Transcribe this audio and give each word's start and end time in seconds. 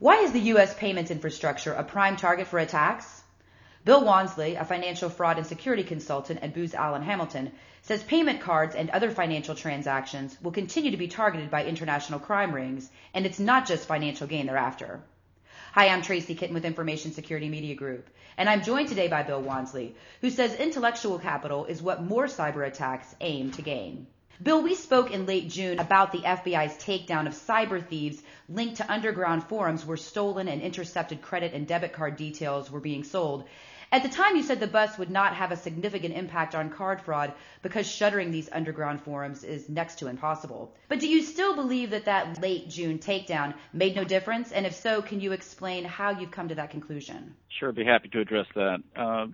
Why 0.00 0.18
is 0.18 0.30
the 0.30 0.52
U.S. 0.52 0.74
payments 0.74 1.10
infrastructure 1.10 1.72
a 1.72 1.82
prime 1.82 2.14
target 2.14 2.46
for 2.46 2.60
attacks? 2.60 3.20
Bill 3.84 4.04
Wansley, 4.04 4.54
a 4.56 4.64
financial 4.64 5.10
fraud 5.10 5.38
and 5.38 5.46
security 5.46 5.82
consultant 5.82 6.38
at 6.40 6.54
Booz 6.54 6.72
Allen 6.72 7.02
Hamilton, 7.02 7.50
says 7.82 8.04
payment 8.04 8.40
cards 8.40 8.76
and 8.76 8.90
other 8.90 9.10
financial 9.10 9.56
transactions 9.56 10.40
will 10.40 10.52
continue 10.52 10.92
to 10.92 10.96
be 10.96 11.08
targeted 11.08 11.50
by 11.50 11.64
international 11.64 12.20
crime 12.20 12.54
rings, 12.54 12.88
and 13.12 13.26
it's 13.26 13.40
not 13.40 13.66
just 13.66 13.88
financial 13.88 14.28
gain 14.28 14.46
they're 14.46 14.56
after. 14.56 15.00
Hi, 15.72 15.88
I'm 15.88 16.02
Tracy 16.02 16.36
Kitten 16.36 16.54
with 16.54 16.64
Information 16.64 17.10
Security 17.10 17.48
Media 17.48 17.74
Group, 17.74 18.08
and 18.36 18.48
I'm 18.48 18.62
joined 18.62 18.90
today 18.90 19.08
by 19.08 19.24
Bill 19.24 19.42
Wansley, 19.42 19.94
who 20.20 20.30
says 20.30 20.54
intellectual 20.54 21.18
capital 21.18 21.64
is 21.64 21.82
what 21.82 22.04
more 22.04 22.26
cyber 22.26 22.64
attacks 22.64 23.16
aim 23.20 23.50
to 23.50 23.62
gain. 23.62 24.06
Bill, 24.40 24.62
we 24.62 24.76
spoke 24.76 25.10
in 25.10 25.26
late 25.26 25.48
June 25.48 25.80
about 25.80 26.12
the 26.12 26.18
FBI's 26.18 26.76
takedown 26.76 27.26
of 27.26 27.32
cyber 27.32 27.84
thieves 27.84 28.22
linked 28.48 28.76
to 28.76 28.92
underground 28.92 29.42
forums 29.42 29.84
where 29.84 29.96
stolen 29.96 30.46
and 30.46 30.62
intercepted 30.62 31.22
credit 31.22 31.54
and 31.54 31.66
debit 31.66 31.92
card 31.92 32.16
details 32.16 32.70
were 32.70 32.78
being 32.78 33.02
sold. 33.02 33.48
At 33.90 34.04
the 34.04 34.08
time, 34.08 34.36
you 34.36 34.44
said 34.44 34.60
the 34.60 34.68
bust 34.68 34.98
would 34.98 35.10
not 35.10 35.34
have 35.34 35.50
a 35.50 35.56
significant 35.56 36.14
impact 36.14 36.54
on 36.54 36.70
card 36.70 37.00
fraud 37.00 37.32
because 37.62 37.90
shuttering 37.90 38.30
these 38.30 38.48
underground 38.52 39.00
forums 39.00 39.42
is 39.42 39.68
next 39.68 39.98
to 40.00 40.06
impossible. 40.06 40.72
But 40.88 41.00
do 41.00 41.08
you 41.08 41.22
still 41.22 41.56
believe 41.56 41.90
that 41.90 42.04
that 42.04 42.40
late 42.40 42.68
June 42.68 42.98
takedown 42.98 43.54
made 43.72 43.96
no 43.96 44.04
difference? 44.04 44.52
And 44.52 44.66
if 44.66 44.74
so, 44.74 45.02
can 45.02 45.20
you 45.20 45.32
explain 45.32 45.84
how 45.84 46.10
you've 46.10 46.30
come 46.30 46.48
to 46.48 46.54
that 46.56 46.70
conclusion? 46.70 47.34
Sure, 47.48 47.70
I'd 47.70 47.74
be 47.74 47.84
happy 47.84 48.08
to 48.10 48.20
address 48.20 48.46
that. 48.54 48.82
Uh, 48.94 49.26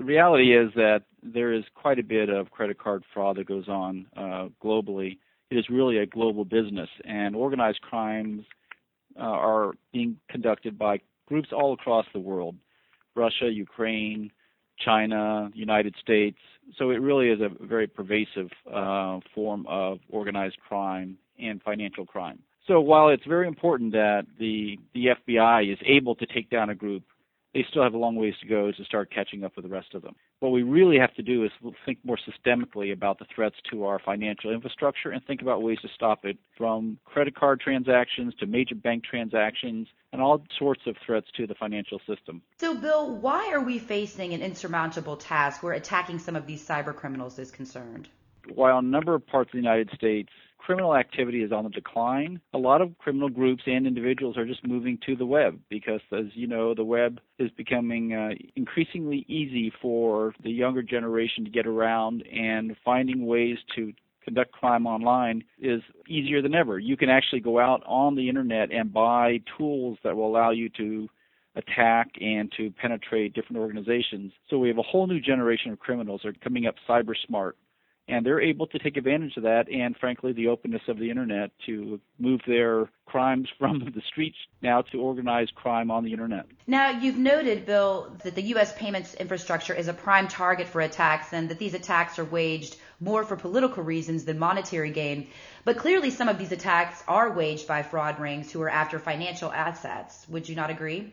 the 0.00 0.06
reality 0.06 0.56
is 0.56 0.72
that 0.76 1.02
there 1.22 1.52
is 1.52 1.62
quite 1.74 1.98
a 1.98 2.02
bit 2.02 2.30
of 2.30 2.50
credit 2.50 2.78
card 2.78 3.04
fraud 3.12 3.36
that 3.36 3.46
goes 3.46 3.68
on 3.68 4.06
uh, 4.16 4.48
globally. 4.64 5.18
It 5.50 5.58
is 5.58 5.66
really 5.68 5.98
a 5.98 6.06
global 6.06 6.46
business, 6.46 6.88
and 7.04 7.36
organized 7.36 7.82
crimes 7.82 8.46
uh, 9.18 9.24
are 9.24 9.74
being 9.92 10.16
conducted 10.30 10.78
by 10.78 11.00
groups 11.28 11.50
all 11.52 11.74
across 11.74 12.06
the 12.14 12.18
world 12.18 12.56
Russia, 13.14 13.50
Ukraine, 13.52 14.30
China, 14.82 15.50
United 15.52 15.94
States. 16.00 16.38
So 16.78 16.88
it 16.90 17.02
really 17.02 17.28
is 17.28 17.40
a 17.42 17.50
very 17.62 17.86
pervasive 17.86 18.48
uh, 18.72 19.20
form 19.34 19.66
of 19.68 19.98
organized 20.08 20.56
crime 20.66 21.18
and 21.38 21.60
financial 21.62 22.06
crime. 22.06 22.38
So 22.66 22.80
while 22.80 23.10
it's 23.10 23.26
very 23.26 23.46
important 23.46 23.92
that 23.92 24.22
the 24.38 24.78
the 24.94 25.08
FBI 25.28 25.70
is 25.70 25.78
able 25.84 26.14
to 26.14 26.24
take 26.24 26.48
down 26.48 26.70
a 26.70 26.74
group 26.74 27.02
they 27.54 27.64
still 27.68 27.82
have 27.82 27.94
a 27.94 27.98
long 27.98 28.16
ways 28.16 28.34
to 28.40 28.46
go 28.46 28.70
to 28.70 28.84
start 28.84 29.10
catching 29.12 29.44
up 29.44 29.56
with 29.56 29.64
the 29.64 29.70
rest 29.70 29.94
of 29.94 30.02
them. 30.02 30.14
What 30.40 30.50
we 30.50 30.62
really 30.62 30.98
have 30.98 31.14
to 31.14 31.22
do 31.22 31.44
is 31.44 31.50
think 31.84 31.98
more 32.04 32.18
systemically 32.18 32.92
about 32.92 33.18
the 33.18 33.26
threats 33.34 33.56
to 33.70 33.84
our 33.84 33.98
financial 33.98 34.52
infrastructure 34.52 35.10
and 35.10 35.24
think 35.24 35.42
about 35.42 35.62
ways 35.62 35.78
to 35.82 35.88
stop 35.94 36.24
it 36.24 36.38
from 36.56 36.98
credit 37.04 37.34
card 37.34 37.60
transactions 37.60 38.34
to 38.40 38.46
major 38.46 38.74
bank 38.74 39.04
transactions 39.04 39.88
and 40.12 40.22
all 40.22 40.44
sorts 40.58 40.82
of 40.86 40.96
threats 41.04 41.26
to 41.36 41.46
the 41.46 41.54
financial 41.54 42.00
system. 42.06 42.42
So, 42.58 42.74
Bill, 42.74 43.16
why 43.16 43.50
are 43.52 43.60
we 43.60 43.78
facing 43.78 44.32
an 44.32 44.42
insurmountable 44.42 45.16
task 45.16 45.62
where 45.62 45.72
attacking 45.72 46.18
some 46.18 46.36
of 46.36 46.46
these 46.46 46.66
cyber 46.66 46.94
criminals 46.94 47.38
is 47.38 47.50
concerned? 47.50 48.08
While 48.54 48.78
a 48.78 48.82
number 48.82 49.14
of 49.14 49.26
parts 49.26 49.48
of 49.48 49.52
the 49.52 49.58
United 49.58 49.90
States 49.94 50.30
criminal 50.60 50.94
activity 50.94 51.42
is 51.42 51.52
on 51.52 51.64
the 51.64 51.70
decline. 51.70 52.40
A 52.54 52.58
lot 52.58 52.82
of 52.82 52.96
criminal 52.98 53.28
groups 53.28 53.62
and 53.66 53.86
individuals 53.86 54.36
are 54.36 54.46
just 54.46 54.64
moving 54.64 54.98
to 55.06 55.16
the 55.16 55.26
web 55.26 55.58
because, 55.68 56.00
as 56.12 56.26
you 56.34 56.46
know, 56.46 56.74
the 56.74 56.84
web 56.84 57.18
is 57.38 57.50
becoming 57.56 58.12
uh, 58.12 58.30
increasingly 58.56 59.24
easy 59.26 59.72
for 59.80 60.34
the 60.44 60.50
younger 60.50 60.82
generation 60.82 61.44
to 61.44 61.50
get 61.50 61.66
around, 61.66 62.22
and 62.32 62.76
finding 62.84 63.26
ways 63.26 63.56
to 63.74 63.92
conduct 64.22 64.52
crime 64.52 64.86
online 64.86 65.42
is 65.60 65.80
easier 66.08 66.42
than 66.42 66.54
ever. 66.54 66.78
You 66.78 66.96
can 66.96 67.08
actually 67.08 67.40
go 67.40 67.58
out 67.58 67.82
on 67.86 68.14
the 68.14 68.28
internet 68.28 68.70
and 68.70 68.92
buy 68.92 69.40
tools 69.56 69.98
that 70.04 70.14
will 70.14 70.28
allow 70.28 70.50
you 70.50 70.68
to 70.76 71.08
attack 71.56 72.10
and 72.20 72.52
to 72.56 72.70
penetrate 72.80 73.34
different 73.34 73.58
organizations. 73.58 74.32
So 74.48 74.58
we 74.58 74.68
have 74.68 74.78
a 74.78 74.82
whole 74.82 75.06
new 75.06 75.20
generation 75.20 75.72
of 75.72 75.80
criminals 75.80 76.20
that 76.22 76.28
are 76.28 76.44
coming 76.44 76.66
up 76.66 76.76
cyber 76.88 77.14
smart 77.26 77.56
and 78.10 78.26
they're 78.26 78.40
able 78.40 78.66
to 78.66 78.78
take 78.78 78.96
advantage 78.96 79.36
of 79.36 79.44
that 79.44 79.68
and 79.70 79.96
frankly 79.96 80.32
the 80.32 80.48
openness 80.48 80.82
of 80.88 80.98
the 80.98 81.08
internet 81.08 81.50
to 81.66 82.00
move 82.18 82.40
their 82.46 82.90
crimes 83.06 83.48
from 83.58 83.78
the 83.78 84.02
streets 84.08 84.36
now 84.62 84.82
to 84.82 85.00
organized 85.00 85.54
crime 85.54 85.90
on 85.90 86.04
the 86.04 86.12
internet. 86.12 86.46
Now, 86.66 86.90
you've 86.90 87.16
noted, 87.16 87.66
Bill, 87.66 88.16
that 88.24 88.34
the 88.34 88.42
U.S. 88.54 88.72
payments 88.76 89.14
infrastructure 89.14 89.74
is 89.74 89.88
a 89.88 89.92
prime 89.92 90.28
target 90.28 90.68
for 90.68 90.80
attacks 90.80 91.32
and 91.32 91.48
that 91.48 91.58
these 91.58 91.74
attacks 91.74 92.18
are 92.18 92.24
waged 92.24 92.76
more 93.00 93.24
for 93.24 93.36
political 93.36 93.82
reasons 93.82 94.24
than 94.24 94.38
monetary 94.38 94.90
gain. 94.90 95.28
But 95.64 95.78
clearly, 95.78 96.10
some 96.10 96.28
of 96.28 96.38
these 96.38 96.52
attacks 96.52 97.02
are 97.08 97.32
waged 97.32 97.66
by 97.66 97.82
fraud 97.82 98.20
rings 98.20 98.52
who 98.52 98.60
are 98.62 98.70
after 98.70 98.98
financial 98.98 99.50
assets. 99.50 100.26
Would 100.28 100.48
you 100.48 100.56
not 100.56 100.70
agree? 100.70 101.12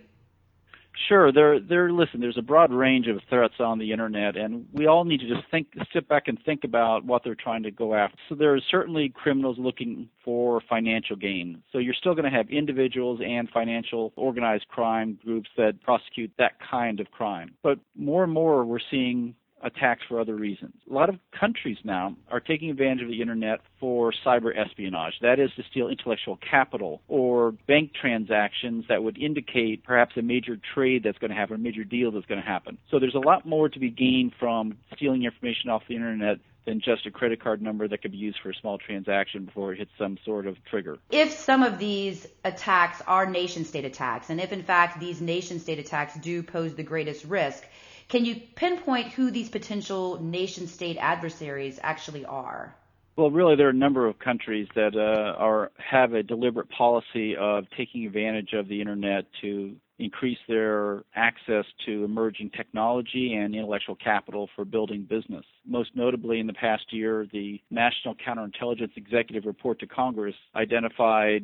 Sure, 1.07 1.31
there, 1.31 1.59
there. 1.59 1.91
Listen, 1.91 2.19
there's 2.19 2.37
a 2.37 2.41
broad 2.41 2.71
range 2.71 3.07
of 3.07 3.19
threats 3.29 3.55
on 3.59 3.77
the 3.79 3.91
internet, 3.91 4.35
and 4.35 4.65
we 4.73 4.87
all 4.87 5.05
need 5.05 5.19
to 5.19 5.27
just 5.27 5.49
think, 5.51 5.67
sit 5.93 6.07
back 6.07 6.27
and 6.27 6.37
think 6.43 6.63
about 6.63 7.05
what 7.05 7.23
they're 7.23 7.35
trying 7.35 7.63
to 7.63 7.71
go 7.71 7.93
after. 7.93 8.17
So 8.29 8.35
there 8.35 8.53
are 8.55 8.59
certainly 8.71 9.09
criminals 9.09 9.57
looking 9.59 10.09
for 10.25 10.61
financial 10.67 11.15
gain. 11.15 11.61
So 11.71 11.77
you're 11.77 11.93
still 11.93 12.13
going 12.13 12.29
to 12.29 12.35
have 12.35 12.49
individuals 12.49 13.19
and 13.23 13.49
financial 13.49 14.11
organized 14.15 14.67
crime 14.69 15.19
groups 15.23 15.49
that 15.55 15.81
prosecute 15.81 16.31
that 16.37 16.53
kind 16.59 16.99
of 16.99 17.11
crime. 17.11 17.53
But 17.63 17.79
more 17.95 18.23
and 18.23 18.33
more, 18.33 18.65
we're 18.65 18.79
seeing 18.91 19.35
attacks 19.63 20.01
for 20.07 20.19
other 20.19 20.35
reasons. 20.35 20.73
A 20.89 20.93
lot 20.93 21.09
of 21.09 21.15
countries 21.37 21.77
now 21.83 22.15
are 22.31 22.39
taking 22.39 22.69
advantage 22.69 23.03
of 23.03 23.09
the 23.09 23.21
internet 23.21 23.59
for 23.79 24.13
cyber 24.25 24.57
espionage. 24.57 25.13
That 25.21 25.39
is 25.39 25.49
to 25.55 25.63
steal 25.71 25.87
intellectual 25.87 26.37
capital 26.37 27.01
or 27.07 27.51
bank 27.67 27.91
transactions 27.99 28.85
that 28.89 29.03
would 29.03 29.17
indicate 29.17 29.83
perhaps 29.83 30.15
a 30.17 30.21
major 30.21 30.59
trade 30.73 31.03
that's 31.03 31.17
going 31.17 31.31
to 31.31 31.37
happen, 31.37 31.55
a 31.55 31.59
major 31.59 31.83
deal 31.83 32.11
that's 32.11 32.25
going 32.25 32.41
to 32.41 32.47
happen. 32.47 32.77
So 32.91 32.99
there's 32.99 33.15
a 33.15 33.19
lot 33.19 33.45
more 33.45 33.69
to 33.69 33.79
be 33.79 33.89
gained 33.89 34.33
from 34.39 34.77
stealing 34.95 35.23
information 35.23 35.69
off 35.69 35.83
the 35.87 35.95
internet 35.95 36.37
than 36.67 36.81
just 36.81 37.05
a 37.05 37.11
credit 37.11 37.41
card 37.41 37.61
number 37.61 37.87
that 37.87 38.01
could 38.01 38.11
be 38.11 38.17
used 38.17 38.37
for 38.43 38.49
a 38.49 38.53
small 38.55 38.77
transaction 38.77 39.45
before 39.45 39.71
it 39.73 39.79
hits 39.79 39.91
some 39.97 40.17
sort 40.25 40.45
of 40.45 40.57
trigger. 40.65 40.97
If 41.09 41.31
some 41.31 41.63
of 41.63 41.79
these 41.79 42.27
attacks 42.43 43.01
are 43.07 43.25
nation 43.25 43.63
state 43.63 43.85
attacks, 43.85 44.29
and 44.29 44.41
if 44.41 44.51
in 44.51 44.61
fact 44.61 44.99
these 44.99 45.21
nation 45.21 45.59
state 45.59 45.79
attacks 45.79 46.15
do 46.15 46.43
pose 46.43 46.75
the 46.75 46.83
greatest 46.83 47.23
risk, 47.23 47.63
can 48.09 48.25
you 48.25 48.35
pinpoint 48.55 49.07
who 49.07 49.31
these 49.31 49.49
potential 49.49 50.21
nation 50.21 50.67
state 50.67 50.97
adversaries 50.99 51.79
actually 51.83 52.25
are? 52.25 52.75
Well, 53.17 53.31
really, 53.31 53.55
there 53.55 53.65
are 53.67 53.71
a 53.71 53.73
number 53.73 54.07
of 54.07 54.19
countries 54.19 54.67
that 54.75 54.95
uh, 54.95 55.41
are 55.41 55.71
have 55.77 56.13
a 56.13 56.21
deliberate 56.21 56.69
policy 56.69 57.35
of 57.35 57.65
taking 57.75 58.05
advantage 58.05 58.53
of 58.53 58.67
the 58.67 58.79
internet 58.79 59.25
to 59.41 59.75
increase 59.99 60.37
their 60.47 61.03
access 61.15 61.65
to 61.87 62.03
emerging 62.03 62.51
technology 62.51 63.33
and 63.33 63.55
intellectual 63.55 63.95
capital 63.95 64.47
for 64.55 64.63
building 64.65 65.01
business. 65.09 65.43
Most 65.65 65.89
notably, 65.95 66.39
in 66.39 66.45
the 66.45 66.53
past 66.53 66.83
year, 66.91 67.25
the 67.33 67.59
National 67.71 68.13
Counterintelligence 68.15 68.95
Executive 68.95 69.45
Report 69.45 69.79
to 69.79 69.87
Congress 69.87 70.35
identified 70.55 71.43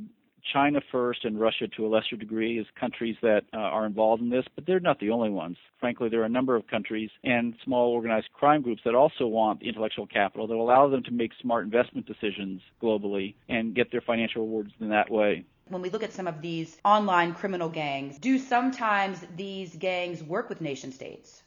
China 0.51 0.81
first 0.91 1.25
and 1.25 1.39
Russia 1.39 1.67
to 1.75 1.85
a 1.85 1.89
lesser 1.89 2.15
degree 2.15 2.59
as 2.59 2.65
countries 2.79 3.15
that 3.21 3.43
uh, 3.53 3.57
are 3.57 3.85
involved 3.85 4.21
in 4.21 4.29
this, 4.29 4.45
but 4.55 4.65
they're 4.65 4.79
not 4.79 4.99
the 4.99 5.09
only 5.09 5.29
ones. 5.29 5.57
Frankly, 5.79 6.09
there 6.09 6.21
are 6.21 6.25
a 6.25 6.29
number 6.29 6.55
of 6.55 6.67
countries 6.67 7.09
and 7.23 7.55
small 7.63 7.91
organized 7.91 8.27
crime 8.33 8.61
groups 8.61 8.81
that 8.85 8.95
also 8.95 9.25
want 9.25 9.59
the 9.59 9.67
intellectual 9.67 10.07
capital 10.07 10.47
that 10.47 10.55
allow 10.55 10.89
them 10.89 11.03
to 11.03 11.11
make 11.11 11.31
smart 11.41 11.63
investment 11.63 12.05
decisions 12.05 12.61
globally 12.81 13.35
and 13.47 13.75
get 13.75 13.91
their 13.91 14.01
financial 14.01 14.43
rewards 14.43 14.71
in 14.79 14.89
that 14.89 15.09
way. 15.09 15.45
When 15.69 15.81
we 15.81 15.89
look 15.89 16.03
at 16.03 16.11
some 16.11 16.27
of 16.27 16.41
these 16.41 16.77
online 16.83 17.33
criminal 17.33 17.69
gangs, 17.69 18.17
do 18.17 18.37
sometimes 18.37 19.25
these 19.35 19.75
gangs 19.75 20.21
work 20.21 20.49
with 20.49 20.59
nation 20.59 20.91
states? 20.91 21.43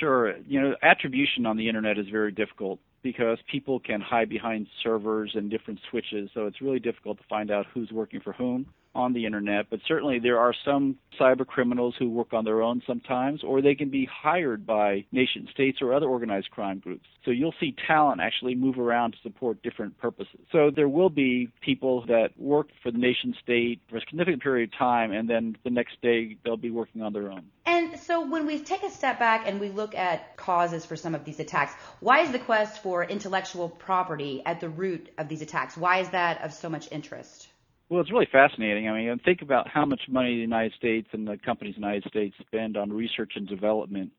Sure. 0.00 0.36
You 0.38 0.60
know, 0.60 0.74
attribution 0.82 1.46
on 1.46 1.56
the 1.56 1.68
internet 1.68 1.98
is 1.98 2.08
very 2.08 2.32
difficult 2.32 2.80
because 3.02 3.38
people 3.50 3.80
can 3.80 4.00
hide 4.00 4.28
behind 4.28 4.66
servers 4.82 5.32
and 5.34 5.50
different 5.50 5.80
switches, 5.90 6.30
so 6.34 6.46
it's 6.46 6.60
really 6.60 6.78
difficult 6.78 7.18
to 7.18 7.24
find 7.28 7.50
out 7.50 7.66
who's 7.72 7.90
working 7.90 8.20
for 8.20 8.32
whom 8.32 8.66
on 8.94 9.12
the 9.12 9.24
internet, 9.24 9.66
but 9.70 9.80
certainly 9.86 10.18
there 10.18 10.38
are 10.38 10.54
some 10.64 10.96
cyber 11.18 11.46
criminals 11.46 11.94
who 11.98 12.10
work 12.10 12.32
on 12.32 12.44
their 12.44 12.62
own 12.62 12.82
sometimes, 12.86 13.42
or 13.42 13.62
they 13.62 13.74
can 13.74 13.88
be 13.88 14.04
hired 14.04 14.66
by 14.66 15.04
nation 15.12 15.48
states 15.50 15.78
or 15.80 15.94
other 15.94 16.06
organized 16.06 16.50
crime 16.50 16.78
groups. 16.78 17.06
So 17.24 17.30
you'll 17.30 17.54
see 17.58 17.74
talent 17.86 18.20
actually 18.20 18.54
move 18.54 18.78
around 18.78 19.12
to 19.12 19.18
support 19.22 19.62
different 19.62 19.96
purposes. 19.98 20.40
So 20.50 20.70
there 20.74 20.88
will 20.88 21.10
be 21.10 21.48
people 21.60 22.04
that 22.06 22.30
work 22.38 22.68
for 22.82 22.90
the 22.90 22.98
nation 22.98 23.34
state 23.42 23.80
for 23.88 23.96
a 23.96 24.00
significant 24.00 24.42
period 24.42 24.70
of 24.72 24.78
time, 24.78 25.12
and 25.12 25.28
then 25.28 25.56
the 25.64 25.70
next 25.70 26.00
day 26.02 26.36
they'll 26.44 26.56
be 26.56 26.70
working 26.70 27.02
on 27.02 27.12
their 27.12 27.30
own. 27.30 27.44
And 27.64 27.81
so 28.02 28.26
when 28.26 28.46
we 28.46 28.58
take 28.58 28.82
a 28.82 28.90
step 28.90 29.18
back 29.18 29.46
and 29.46 29.60
we 29.60 29.68
look 29.68 29.94
at 29.94 30.36
causes 30.36 30.84
for 30.84 30.96
some 30.96 31.14
of 31.14 31.24
these 31.24 31.40
attacks, 31.40 31.72
why 32.00 32.20
is 32.20 32.32
the 32.32 32.38
quest 32.38 32.82
for 32.82 33.04
intellectual 33.04 33.68
property 33.68 34.42
at 34.44 34.60
the 34.60 34.68
root 34.68 35.10
of 35.18 35.28
these 35.28 35.42
attacks? 35.42 35.76
Why 35.76 35.98
is 36.00 36.10
that 36.10 36.42
of 36.42 36.52
so 36.52 36.68
much 36.68 36.90
interest? 36.90 37.48
Well, 37.88 38.00
it's 38.00 38.10
really 38.10 38.28
fascinating. 38.30 38.88
I 38.88 38.94
mean, 38.94 39.20
think 39.24 39.42
about 39.42 39.68
how 39.68 39.84
much 39.84 40.02
money 40.08 40.34
the 40.34 40.40
United 40.40 40.72
States 40.74 41.08
and 41.12 41.28
the 41.28 41.36
companies 41.36 41.74
in 41.76 41.82
the 41.82 41.88
United 41.88 42.08
States 42.08 42.34
spend 42.40 42.76
on 42.76 42.92
research 42.92 43.32
and 43.36 43.46
development 43.46 44.12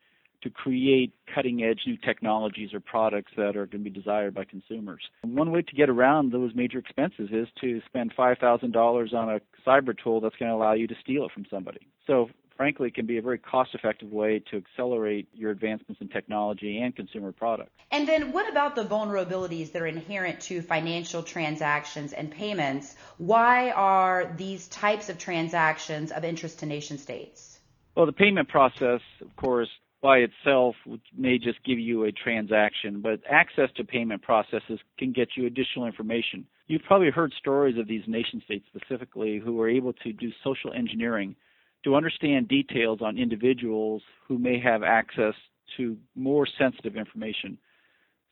to 0.43 0.49
create 0.49 1.13
cutting 1.33 1.63
edge 1.63 1.79
new 1.87 1.97
technologies 1.97 2.73
or 2.73 2.79
products 2.79 3.31
that 3.37 3.55
are 3.55 3.65
going 3.65 3.83
to 3.83 3.89
be 3.89 3.89
desired 3.89 4.33
by 4.33 4.43
consumers. 4.43 5.01
one 5.23 5.51
way 5.51 5.61
to 5.61 5.75
get 5.75 5.89
around 5.89 6.31
those 6.31 6.51
major 6.53 6.77
expenses 6.77 7.29
is 7.31 7.47
to 7.61 7.81
spend 7.87 8.13
$5,000 8.15 9.13
on 9.13 9.29
a 9.29 9.41
cyber 9.65 9.97
tool 9.97 10.19
that's 10.19 10.35
going 10.35 10.51
to 10.51 10.55
allow 10.55 10.73
you 10.73 10.85
to 10.85 10.95
steal 11.01 11.25
it 11.25 11.31
from 11.31 11.45
somebody. 11.49 11.87
So 12.05 12.29
frankly, 12.63 12.89
can 12.89 13.05
be 13.05 13.17
a 13.17 13.21
very 13.21 13.37
cost 13.37 13.75
effective 13.75 14.09
way 14.09 14.41
to 14.49 14.55
accelerate 14.55 15.27
your 15.33 15.51
advancements 15.51 15.99
in 15.99 16.07
technology 16.07 16.79
and 16.79 16.95
consumer 16.95 17.33
products. 17.33 17.73
And 17.91 18.07
then 18.07 18.31
what 18.31 18.49
about 18.49 18.73
the 18.73 18.85
vulnerabilities 18.85 19.73
that 19.73 19.81
are 19.81 19.85
inherent 19.85 20.39
to 20.43 20.61
financial 20.61 21.23
transactions 21.23 22.13
and 22.13 22.31
payments? 22.31 22.95
Why 23.17 23.71
are 23.71 24.33
these 24.37 24.69
types 24.69 25.09
of 25.09 25.17
transactions 25.17 26.13
of 26.13 26.23
interest 26.23 26.59
to 26.59 26.65
nation 26.65 26.97
states? 26.97 27.59
Well, 27.97 28.05
the 28.05 28.13
payment 28.13 28.47
process, 28.47 29.01
of 29.19 29.35
course, 29.35 29.67
by 30.01 30.19
itself 30.19 30.77
may 31.17 31.37
just 31.39 31.61
give 31.65 31.79
you 31.79 32.05
a 32.05 32.13
transaction, 32.13 33.01
but 33.01 33.19
access 33.29 33.71
to 33.75 33.83
payment 33.83 34.21
processes 34.21 34.79
can 34.97 35.11
get 35.11 35.27
you 35.35 35.47
additional 35.47 35.85
information. 35.85 36.47
You've 36.67 36.83
probably 36.83 37.09
heard 37.09 37.33
stories 37.37 37.77
of 37.77 37.89
these 37.89 38.03
nation 38.07 38.41
states 38.45 38.63
specifically 38.73 39.41
who 39.43 39.59
are 39.59 39.69
able 39.69 39.91
to 39.91 40.13
do 40.13 40.29
social 40.45 40.71
engineering 40.71 41.35
to 41.83 41.95
understand 41.95 42.47
details 42.47 42.99
on 43.01 43.17
individuals 43.17 44.01
who 44.27 44.37
may 44.37 44.59
have 44.59 44.83
access 44.83 45.33
to 45.77 45.97
more 46.15 46.47
sensitive 46.57 46.95
information. 46.95 47.57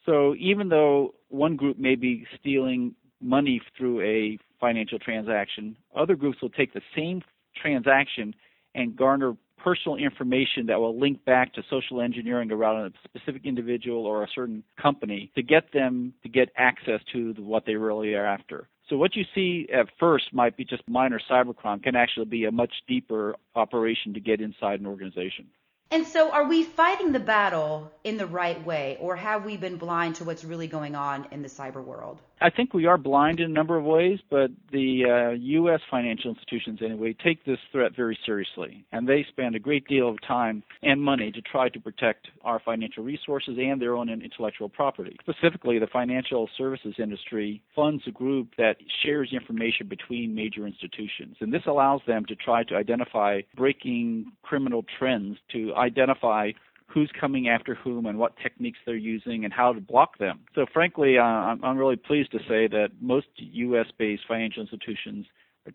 So 0.06 0.36
even 0.40 0.70
though 0.70 1.14
one 1.30 1.56
group 1.56 1.78
may 1.78 1.96
be 1.96 2.26
stealing 2.40 2.96
money 3.20 3.62
through 3.78 4.02
a 4.02 4.38
financial 4.60 5.00
transaction, 5.00 5.76
other 5.96 6.16
groups 6.16 6.42
will 6.42 6.50
take 6.50 6.74
the 6.74 6.82
same 6.96 7.22
transaction 7.62 8.34
and 8.74 8.96
garner 8.96 9.36
personal 9.58 9.98
information 9.98 10.66
that 10.66 10.80
will 10.80 11.00
link 11.00 11.24
back 11.26 11.54
to 11.54 11.62
social 11.70 12.02
engineering 12.02 12.52
around 12.52 12.86
a 12.86 12.92
specific 13.04 13.46
individual 13.46 14.06
or 14.06 14.24
a 14.24 14.28
certain 14.34 14.64
company 14.82 15.32
to 15.36 15.44
get 15.44 15.72
them 15.72 16.14
to 16.24 16.30
get 16.30 16.50
access 16.58 17.00
to 17.14 17.34
what 17.38 17.66
they 17.66 17.76
really 17.76 18.14
are 18.16 18.26
after. 18.26 18.68
So 18.92 18.98
what 18.98 19.16
you 19.16 19.24
see 19.34 19.70
at 19.74 19.88
first 20.02 20.34
might 20.34 20.58
be 20.58 20.66
just 20.66 20.84
minor 20.86 21.18
cybercrime 21.18 21.82
can 21.82 21.96
actually 21.96 22.26
be 22.26 22.44
a 22.44 22.52
much 22.52 22.74
deeper 22.90 23.38
operation 23.56 24.14
to 24.16 24.20
get 24.20 24.42
inside 24.42 24.82
an 24.82 24.86
organization. 24.86 25.48
And 25.92 26.06
so, 26.06 26.30
are 26.30 26.44
we 26.46 26.64
fighting 26.64 27.14
the 27.14 27.20
battle 27.22 27.90
in 28.04 28.18
the 28.18 28.26
right 28.26 28.62
way, 28.66 28.98
or 29.00 29.16
have 29.16 29.46
we 29.46 29.56
been 29.56 29.78
blind 29.78 30.16
to 30.16 30.26
what's 30.26 30.44
really 30.44 30.68
going 30.68 30.96
on 30.96 31.26
in 31.32 31.42
the 31.42 31.48
cyber 31.48 31.82
world? 31.82 32.20
I 32.42 32.50
think 32.50 32.74
we 32.74 32.88
are 32.88 32.98
blind 32.98 33.40
in 33.40 33.52
a 33.52 33.54
number 33.54 33.78
of 33.78 33.84
ways, 33.84 34.20
but 34.32 34.50
the 34.72 35.04
uh, 35.06 35.30
U.S. 35.34 35.80
financial 35.92 36.32
institutions, 36.32 36.80
anyway, 36.84 37.16
take 37.24 37.46
this 37.46 37.60
threat 37.72 37.96
very 37.96 38.18
seriously, 38.26 38.84
and 38.92 39.08
they 39.08 39.24
spend 39.30 39.56
a 39.56 39.60
great 39.60 39.88
deal 39.88 40.10
of 40.10 40.18
time 40.28 40.64
and 40.82 41.00
money 41.00 41.32
to 41.32 41.42
try 41.42 41.70
to 41.70 41.80
protect 41.80 42.30
our 42.44 42.60
financial 42.60 43.04
resources 43.04 43.60
and 43.60 43.80
their 43.80 43.96
own 43.96 44.10
intellectual 44.10 44.70
property. 44.70 45.16
Specifically, 45.22 45.78
the 45.78 45.86
financial 45.86 46.50
services 46.58 46.96
industry 46.98 47.62
funds 47.76 48.02
a 48.08 48.12
group 48.12 48.48
that 48.58 48.78
shares 49.06 49.32
information 49.34 49.88
between 49.88 50.34
major 50.34 50.66
institutions, 50.66 51.36
and 51.42 51.54
this 51.54 51.68
allows 51.68 52.02
them 52.08 52.26
to 52.26 52.36
try 52.36 52.64
to 52.64 52.76
identify 52.76 53.42
breaking 53.56 54.32
criminal 54.42 54.84
trends, 54.98 55.38
to 55.52 55.76
identify 55.76 56.52
who's 56.94 57.12
coming 57.20 57.48
after 57.48 57.76
whom 57.76 58.06
and 58.06 58.18
what 58.18 58.34
techniques 58.42 58.80
they're 58.86 58.96
using 58.96 59.46
and 59.46 59.54
how 59.54 59.74
to 59.74 59.80
block 59.80 60.18
them. 60.18 60.42
So, 60.56 60.66
frankly, 60.74 61.18
uh, 61.18 61.24
I'm, 61.24 61.64
I'm 61.64 61.78
really 61.78 61.96
pleased 61.96 62.32
to 62.32 62.40
say 62.40 62.68
that 62.68 62.90
most 63.00 63.28
U.S. 63.38 63.88
based 63.98 64.24
financial 64.28 64.62
institutions 64.62 65.26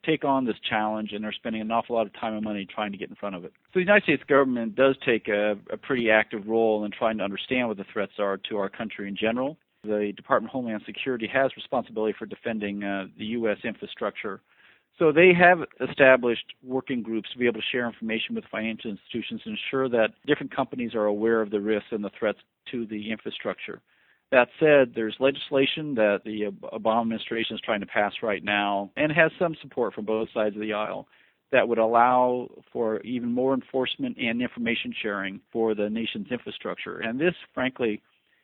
take 0.04 0.24
on 0.24 0.44
this 0.44 0.56
challenge 0.68 1.12
and 1.12 1.24
are 1.24 1.32
spending 1.32 1.62
an 1.62 1.70
awful 1.70 1.94
lot 1.94 2.06
of 2.06 2.12
time 2.14 2.34
and 2.34 2.44
money 2.44 2.66
trying 2.66 2.92
to 2.92 2.98
get 2.98 3.08
in 3.08 3.14
front 3.14 3.36
of 3.36 3.44
it. 3.44 3.52
So 3.66 3.74
the 3.74 3.80
United 3.80 4.02
States 4.02 4.22
government 4.28 4.74
does 4.74 4.96
take 5.06 5.28
a, 5.28 5.52
a 5.70 5.76
pretty 5.76 6.10
active 6.10 6.46
role 6.46 6.84
in 6.84 6.90
trying 6.90 7.18
to 7.18 7.24
understand 7.24 7.68
what 7.68 7.76
the 7.76 7.84
threats 7.92 8.12
are 8.18 8.36
to 8.48 8.56
our 8.58 8.68
country 8.68 9.08
in 9.08 9.16
general. 9.16 9.56
The 9.84 10.12
Department 10.16 10.50
of 10.50 10.52
Homeland 10.52 10.82
Security 10.84 11.28
has 11.32 11.52
responsibility 11.56 12.14
for 12.18 12.26
defending 12.26 12.82
uh, 12.82 13.06
the 13.16 13.26
U.S. 13.26 13.58
infrastructure 13.62 14.40
so 14.98 15.12
they 15.12 15.32
have 15.34 15.58
established 15.86 16.54
working 16.62 17.02
groups 17.02 17.28
to 17.32 17.38
be 17.38 17.46
able 17.46 17.60
to 17.60 17.66
share 17.70 17.86
information 17.86 18.34
with 18.34 18.44
financial 18.50 18.90
institutions 18.90 19.42
and 19.44 19.56
ensure 19.58 19.88
that 19.88 20.14
different 20.26 20.54
companies 20.54 20.94
are 20.94 21.04
aware 21.04 21.42
of 21.42 21.50
the 21.50 21.60
risks 21.60 21.88
and 21.90 22.02
the 22.02 22.10
threats 22.18 22.38
to 22.70 22.86
the 22.86 23.10
infrastructure. 23.10 23.82
That 24.32 24.48
said, 24.58 24.92
there's 24.94 25.14
legislation 25.20 25.94
that 25.96 26.22
the 26.24 26.50
Obama 26.72 27.02
administration 27.02 27.54
is 27.54 27.60
trying 27.60 27.80
to 27.80 27.86
pass 27.86 28.12
right 28.22 28.42
now 28.42 28.90
and 28.96 29.12
has 29.12 29.30
some 29.38 29.54
support 29.60 29.94
from 29.94 30.04
both 30.04 30.28
sides 30.34 30.56
of 30.56 30.62
the 30.62 30.72
aisle 30.72 31.06
that 31.52 31.68
would 31.68 31.78
allow 31.78 32.48
for 32.72 33.00
even 33.02 33.30
more 33.30 33.54
enforcement 33.54 34.16
and 34.18 34.42
information 34.42 34.92
sharing 35.00 35.40
for 35.52 35.74
the 35.74 35.88
nation's 35.88 36.26
infrastructure. 36.30 36.98
And 36.98 37.20
this, 37.20 37.34
frankly, 37.54 38.02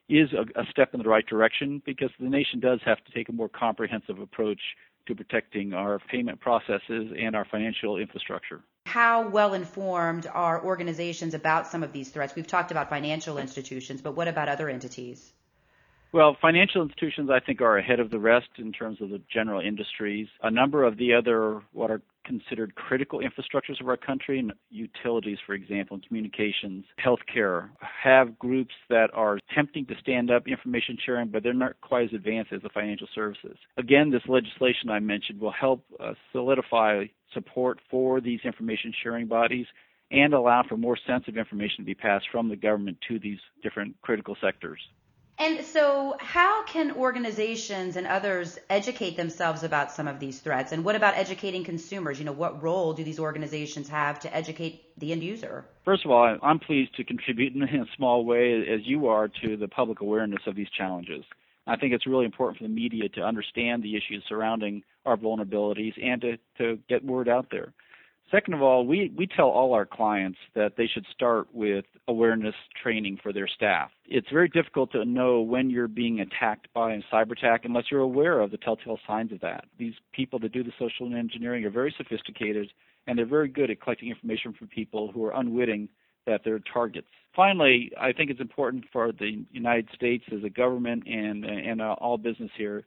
is 0.08 0.28
a, 0.32 0.60
a 0.60 0.64
step 0.70 0.94
in 0.94 1.02
the 1.02 1.08
right 1.08 1.26
direction 1.26 1.82
because 1.84 2.10
the 2.20 2.28
nation 2.28 2.60
does 2.60 2.81
have 2.84 3.02
to 3.05 3.12
take 3.12 3.28
a 3.28 3.32
more 3.32 3.48
comprehensive 3.48 4.20
approach 4.20 4.60
to 5.06 5.14
protecting 5.14 5.72
our 5.72 5.99
payment 5.99 6.40
processes 6.40 7.12
and 7.19 7.34
our 7.34 7.44
financial 7.44 7.96
infrastructure. 7.99 8.60
How 8.87 9.28
well 9.28 9.54
informed 9.54 10.26
are 10.26 10.64
organizations 10.64 11.34
about 11.34 11.66
some 11.66 11.82
of 11.82 11.93
these 11.93 12.10
threats? 12.10 12.34
We've 12.34 12.46
talked 12.46 12.70
about 12.70 12.90
financial 12.90 13.38
institutions, 13.38 14.02
but 14.02 14.16
what 14.16 14.28
about 14.28 14.49
other 14.49 14.69
entities? 14.69 15.32
Well, 16.12 16.37
financial 16.43 16.82
institutions, 16.82 17.31
I 17.31 17.41
think, 17.41 17.62
are 17.62 17.79
ahead 17.79 17.99
of 17.99 18.11
the 18.11 18.19
rest 18.19 18.50
in 18.59 18.70
terms 18.70 19.00
of 19.00 19.09
the 19.09 19.23
general 19.32 19.62
industries. 19.62 20.29
A 20.43 20.50
number 20.50 20.85
of 20.85 20.99
the 20.99 21.14
other, 21.14 21.62
what 21.73 21.91
are 21.91 22.03
considered 22.26 22.75
critical 22.75 23.20
infrastructures 23.20 23.81
of 23.81 23.88
our 23.88 23.97
country, 23.97 24.47
utilities, 24.70 25.38
for 25.47 25.55
example, 25.55 25.94
and 25.94 26.06
communications, 26.06 26.85
healthcare, 27.03 27.70
have 27.81 28.38
groups 28.38 28.75
that 28.91 29.09
are 29.14 29.38
attempting 29.50 29.87
to 29.87 29.94
stand 30.03 30.31
up 30.31 30.47
information 30.47 30.99
sharing, 31.05 31.29
but 31.29 31.43
they're 31.43 31.55
not 31.55 31.81
quite 31.81 32.09
as 32.09 32.12
advanced 32.12 32.53
as 32.53 32.61
the 32.61 32.69
financial 32.69 33.08
services. 33.15 33.56
Again, 33.79 34.11
this 34.11 34.23
legislation 34.29 34.91
I 34.91 35.00
mentioned 35.00 35.41
will 35.41 35.50
help 35.50 35.82
uh, 35.99 36.12
solidify 36.31 37.06
support 37.32 37.81
for 37.91 38.20
these 38.20 38.41
information 38.44 38.93
sharing 39.03 39.29
bodies 39.29 39.67
and 40.11 40.35
allow 40.35 40.62
for 40.69 40.76
more 40.76 40.99
sensitive 41.06 41.38
information 41.38 41.79
to 41.79 41.85
be 41.85 41.94
passed 41.94 42.26
from 42.31 42.50
the 42.50 42.56
government 42.56 42.99
to 43.08 43.19
these 43.19 43.38
different 43.62 43.97
critical 44.03 44.37
sectors. 44.43 44.79
And 45.38 45.64
so, 45.64 46.17
how 46.20 46.64
can 46.64 46.93
organizations 46.93 47.96
and 47.96 48.06
others 48.06 48.58
educate 48.70 49.17
themselves 49.17 49.62
about 49.64 49.90
some 49.90 50.06
of 50.06 50.20
these 50.20 50.40
threats? 50.40 50.73
And 50.73 50.84
what 50.84 50.94
about 50.94 51.17
educating 51.17 51.64
consumers? 51.64 52.19
You 52.19 52.26
know, 52.26 52.32
what 52.32 52.62
role 52.62 52.93
do 52.93 53.02
these 53.02 53.19
organizations 53.19 53.88
have 53.88 54.20
to 54.20 54.34
educate 54.34 54.99
the 54.99 55.11
end 55.11 55.23
user? 55.23 55.64
First 55.84 56.05
of 56.05 56.11
all, 56.11 56.38
I'm 56.43 56.58
pleased 56.58 56.94
to 56.96 57.05
contribute 57.05 57.55
in 57.55 57.62
a 57.62 57.87
small 57.96 58.25
way, 58.25 58.64
as 58.69 58.81
you 58.84 59.08
are, 59.08 59.29
to 59.43 59.56
the 59.56 59.69
public 59.69 60.00
awareness 60.00 60.43
of 60.46 60.55
these 60.55 60.70
challenges. 60.70 61.25
I 61.67 61.76
think 61.76 61.93
it's 61.93 62.06
really 62.06 62.25
important 62.25 62.58
for 62.58 62.64
the 62.64 62.75
media 62.75 63.08
to 63.11 63.23
understand 63.23 63.82
the 63.82 63.96
issues 63.96 64.23
surrounding 64.29 64.82
our 65.06 65.17
vulnerabilities 65.17 65.93
and 66.02 66.20
to, 66.20 66.37
to 66.58 66.79
get 66.88 67.05
word 67.05 67.29
out 67.29 67.46
there. 67.50 67.73
Second 68.32 68.55
of 68.55 68.62
all, 68.62 68.87
we, 68.87 69.12
we 69.14 69.26
tell 69.26 69.48
all 69.48 69.74
our 69.74 69.84
clients 69.84 70.39
that 70.55 70.72
they 70.79 70.86
should 70.86 71.05
start 71.15 71.48
with 71.53 71.84
awareness 72.08 72.55
training 72.82 73.19
for 73.22 73.31
their 73.31 73.46
staff. 73.46 73.91
It's 74.06 74.29
very 74.32 74.48
difficult 74.48 74.91
to 74.93 75.05
know 75.05 75.43
when 75.43 75.69
you're 75.69 75.86
being 75.86 76.20
attacked 76.20 76.67
by 76.72 76.94
a 76.94 77.03
cyber 77.12 77.32
attack 77.32 77.67
unless 77.67 77.84
you're 77.91 78.01
aware 78.01 78.41
of 78.41 78.51
the 78.51 78.56
telltale 78.56 78.98
signs 79.06 79.32
of 79.32 79.41
that. 79.41 79.67
These 79.79 79.93
people 80.12 80.39
that 80.39 80.53
do 80.53 80.65
the 80.65 80.72
social 80.79 81.15
engineering 81.15 81.62
are 81.67 81.70
very 81.70 81.94
sophisticated 81.98 82.72
and 83.06 83.19
they're 83.19 83.27
very 83.27 83.48
good 83.48 83.70
at 83.70 83.82
collecting 83.82 84.08
information 84.08 84.55
from 84.55 84.69
people 84.69 85.12
who 85.12 85.22
are 85.27 85.39
unwitting 85.39 85.91
that 86.27 86.41
they're 86.43 86.60
targets. 86.72 87.08
Finally, 87.36 87.93
I 88.01 88.12
think 88.12 88.31
it's 88.31 88.41
important 88.41 88.84
for 88.91 89.12
the 89.12 89.44
United 89.53 89.89
States 89.94 90.24
as 90.34 90.43
a 90.43 90.51
government 90.51 91.03
and, 91.06 91.44
and 91.44 91.82
uh, 91.82 91.96
all 91.98 92.17
business 92.17 92.51
here 92.56 92.84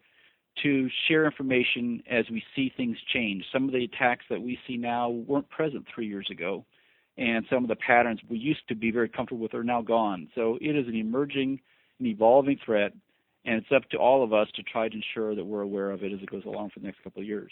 to 0.64 0.90
share 1.08 1.26
information 1.26 2.04
as 2.10 2.26
we 2.30 2.44
see 2.56 2.72
things 2.76 2.98
change. 3.14 3.44
Some 3.52 3.66
of 3.66 3.74
the 3.74 3.84
attacks 3.84 4.26
that 4.30 4.42
we 4.42 4.58
see 4.68 4.78
now 4.78 5.10
weren't 5.10 5.50
present 5.50 5.86
three 5.94 6.08
years 6.08 6.28
ago, 6.32 6.66
and 7.18 7.46
some 7.50 7.64
of 7.64 7.70
the 7.70 7.76
patterns 7.76 8.20
we 8.30 8.38
used 8.38 8.68
to 8.70 8.76
be 8.76 8.92
very 8.92 9.10
comfortable 9.10 9.44
with 9.44 9.54
are 9.54 9.64
now 9.64 9.82
gone. 9.82 10.28
So 10.36 10.58
it 10.62 10.76
is 10.76 10.88
an 10.88 10.96
emerging 10.96 11.60
and 12.00 12.08
evolving 12.08 12.60
threat, 12.64 12.94
and 13.46 13.56
it's 13.56 13.72
up 13.76 13.90
to 13.90 13.98
all 13.98 14.24
of 14.24 14.34
us 14.34 14.48
to 14.56 14.64
try 14.64 14.90
to 14.90 14.96
ensure 14.96 15.36
that 15.36 15.46
we're 15.46 15.62
aware 15.62 15.92
of 15.92 16.04
it 16.04 16.12
as 16.12 16.22
it 16.22 16.30
goes 16.30 16.46
along 16.46 16.72
for 16.72 16.80
the 16.80 16.86
next 16.86 17.04
couple 17.04 17.22
of 17.22 17.28
years. 17.28 17.52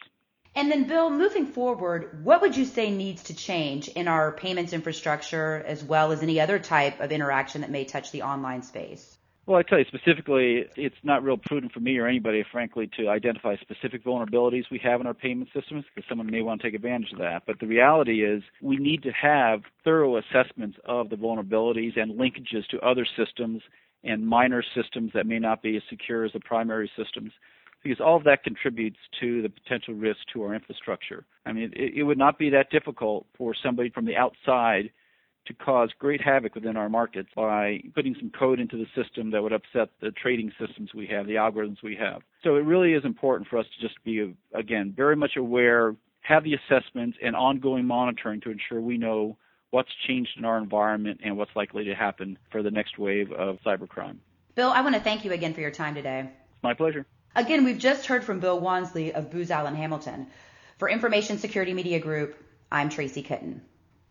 And 0.56 0.72
then, 0.72 0.88
Bill, 0.88 1.10
moving 1.10 1.48
forward, 1.48 2.24
what 2.24 2.42
would 2.42 2.56
you 2.56 2.66
say 2.66 2.92
needs 2.92 3.24
to 3.24 3.36
change 3.36 3.88
in 3.88 4.08
our 4.08 4.32
payments 4.32 4.72
infrastructure 4.72 5.64
as 5.66 5.84
well 5.84 6.12
as 6.12 6.22
any 6.22 6.40
other 6.40 6.60
type 6.60 7.00
of 7.00 7.12
interaction 7.12 7.62
that 7.62 7.72
may 7.72 7.86
touch 7.86 8.12
the 8.12 8.22
online 8.22 8.62
space? 8.62 9.18
Well, 9.46 9.58
I 9.58 9.64
tell 9.64 9.78
you 9.78 9.86
specifically, 9.86 10.66
it's 10.78 10.96
not 11.04 11.22
real 11.22 11.36
prudent 11.36 11.74
for 11.74 11.82
me 11.82 11.98
or 11.98 12.08
anybody, 12.08 12.46
frankly, 12.50 12.90
to 12.98 13.10
identify 13.10 13.58
specific 13.58 14.06
vulnerabilities 14.06 14.64
we 14.72 14.80
have 14.84 15.02
in 15.02 15.08
our 15.08 15.14
payment 15.14 15.50
systems 15.54 15.84
because 15.94 16.08
someone 16.08 16.32
may 16.32 16.42
want 16.42 16.62
to 16.62 16.68
take 16.68 16.76
advantage 16.76 17.12
of 17.12 17.20
that. 17.20 17.44
But 17.46 17.60
the 17.60 17.68
reality 17.68 18.24
is 18.24 18.42
we 18.62 18.78
need 18.78 19.04
to 19.04 19.12
have 19.12 19.64
thorough 19.84 20.18
assessments 20.18 20.78
of 20.86 21.10
the 21.10 21.18
vulnerabilities 21.18 22.00
and 22.00 22.18
linkages 22.18 22.66
to 22.72 22.80
other 22.80 23.06
systems 23.18 23.62
and 24.06 24.26
minor 24.26 24.64
systems 24.76 25.12
that 25.14 25.26
may 25.26 25.40
not 25.40 25.62
be 25.62 25.76
as 25.76 25.84
secure 25.90 26.24
as 26.24 26.32
the 26.32 26.40
primary 26.40 26.90
systems 26.98 27.34
because 27.84 28.00
all 28.00 28.16
of 28.16 28.24
that 28.24 28.46
contributes 28.46 28.98
to 29.20 29.42
the 29.42 29.50
potential 29.50 29.94
risk 29.94 30.20
to 30.32 30.42
our 30.42 30.56
infrastructure. 30.56 31.26
I 31.46 31.52
mean, 31.52 31.74
it, 31.76 31.96
it 31.96 32.04
would 32.04 32.18
not 32.18 32.40
be 32.40 32.50
that 32.52 32.70
difficult 32.70 33.26
for 33.38 33.54
somebody 33.62 33.90
from 33.90 34.06
the 34.06 34.16
outside 34.16 34.90
to 35.46 35.54
cause 35.54 35.90
great 36.00 36.22
havoc 36.22 36.56
within 36.56 36.78
our 36.78 36.90
markets 36.90 37.30
by 37.36 37.82
putting 37.94 38.16
some 38.16 38.32
code 38.38 38.60
into 38.60 38.78
the 38.78 38.86
system 39.02 39.32
that 39.32 39.42
would 39.42 39.54
upset 39.54 39.90
the 40.02 40.12
trading 40.12 40.52
systems 40.60 40.94
we 40.94 41.08
have, 41.08 41.28
the 41.28 41.36
algorithms 41.36 41.84
we 41.84 41.96
have. 41.96 42.22
So 42.44 42.56
it 42.56 42.66
really 42.66 42.94
is 42.94 43.04
important 43.04 43.50
for 43.50 43.58
us 43.58 43.66
to 43.76 43.88
just 43.88 44.02
be, 44.04 44.36
again, 44.54 44.94
very 44.96 45.16
much 45.16 45.36
aware, 45.38 45.96
have 46.22 46.44
the 46.44 46.54
assessments 46.54 47.18
and 47.22 47.36
ongoing 47.36 47.86
monitoring 47.86 48.42
to 48.42 48.52
ensure 48.52 48.80
we 48.80 48.98
know 48.98 49.38
what's 49.72 49.90
changed 50.08 50.32
in 50.38 50.46
our 50.46 50.58
environment 50.58 51.20
and 51.24 51.38
what's 51.38 51.56
likely 51.56 51.84
to 51.86 51.96
happen 51.96 52.38
for 52.52 52.64
the 52.64 52.72
next 52.72 52.98
wave 52.98 53.32
of 53.32 53.58
cybercrime. 53.66 54.18
Bill, 54.56 54.70
I 54.70 54.82
want 54.82 54.96
to 54.96 55.02
thank 55.02 55.26
you 55.26 55.32
again 55.32 55.54
for 55.54 55.62
your 55.62 55.72
time 55.72 55.96
today. 55.96 56.30
My 56.62 56.74
pleasure. 56.74 57.06
Again, 57.36 57.66
we've 57.66 57.80
just 57.80 58.06
heard 58.06 58.24
from 58.24 58.40
Bill 58.40 58.62
Wansley 58.62 59.12
of 59.12 59.32
Booz 59.32 59.50
Allen 59.50 59.76
Hamilton. 59.76 60.28
For 60.78 60.88
Information 60.88 61.40
Security 61.40 61.74
Media 61.74 62.00
Group, 62.00 62.36
I'm 62.72 62.90
Tracy 62.90 63.24
Kitten. 63.24 63.62